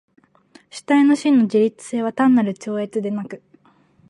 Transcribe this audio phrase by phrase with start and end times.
[0.71, 3.43] 主体の真の自律性は単なる超越でなく、